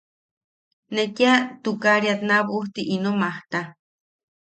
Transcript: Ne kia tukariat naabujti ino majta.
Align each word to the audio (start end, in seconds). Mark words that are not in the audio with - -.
Ne 0.93 1.03
kia 1.15 1.33
tukariat 1.63 2.19
naabujti 2.27 2.81
ino 2.95 3.11
majta. 3.21 3.59